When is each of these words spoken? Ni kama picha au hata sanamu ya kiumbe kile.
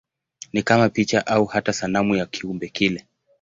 Ni 0.53 0.63
kama 0.63 0.89
picha 0.89 1.27
au 1.27 1.45
hata 1.45 1.73
sanamu 1.73 2.15
ya 2.15 2.25
kiumbe 2.25 2.67
kile. 2.69 3.07